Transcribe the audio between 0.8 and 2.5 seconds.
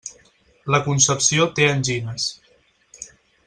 Concepció té angines.